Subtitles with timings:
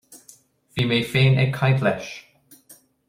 [0.79, 2.09] Bhí mé féin ag caint leis